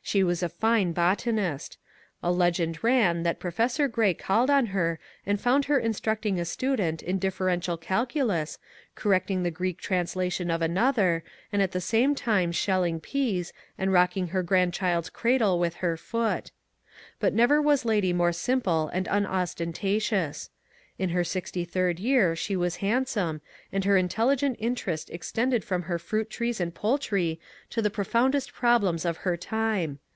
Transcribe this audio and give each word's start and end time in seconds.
She 0.00 0.24
was 0.24 0.42
a 0.42 0.48
fine 0.48 0.92
bot 0.92 1.18
anist. 1.26 1.76
A 2.22 2.32
legend 2.32 2.82
ran 2.82 3.24
that 3.24 3.38
Professor 3.38 3.88
Gray 3.88 4.14
called 4.14 4.48
on 4.48 4.66
her 4.72 4.98
and 5.26 5.38
found 5.38 5.66
her 5.66 5.78
instructing 5.78 6.40
a 6.40 6.46
student 6.46 7.02
in 7.02 7.18
differential 7.18 7.76
calculus, 7.76 8.56
cor 8.94 9.12
recting 9.12 9.42
the 9.42 9.50
Greek 9.50 9.78
translation 9.82 10.50
of 10.50 10.62
another, 10.62 11.24
and 11.52 11.60
at 11.60 11.72
the 11.72 11.80
same 11.82 12.14
time 12.14 12.52
shelling 12.52 13.00
peas, 13.00 13.52
and 13.76 13.92
rocking 13.92 14.28
her 14.28 14.42
grandchild's 14.42 15.10
cradle 15.10 15.58
with 15.58 15.74
her 15.74 15.98
foot. 15.98 16.52
But 17.20 17.34
never 17.34 17.60
was 17.60 17.84
lady 17.84 18.14
more 18.14 18.32
simple 18.32 18.88
and 18.88 19.06
unostentatious. 19.10 20.48
In 20.98 21.10
her 21.10 21.22
sixty 21.22 21.64
third 21.64 22.00
year 22.00 22.34
she 22.34 22.56
was 22.56 22.76
handsome, 22.78 23.40
and 23.70 23.84
her 23.84 23.96
intelligent 23.96 24.56
interest 24.58 25.10
extended 25.10 25.62
from 25.62 25.82
her 25.82 25.96
fruit 25.96 26.28
trees 26.28 26.58
and 26.60 26.74
poultry 26.74 27.38
to 27.70 27.80
the 27.80 27.88
pro 27.90 28.02
foundest 28.02 28.52
problems 28.52 29.04
of 29.04 29.18
her 29.18 29.36
time. 29.36 30.00